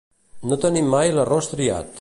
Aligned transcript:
No 0.51 0.57
tenir 0.63 0.83
mai 0.95 1.15
l'arròs 1.19 1.55
triat. 1.55 1.89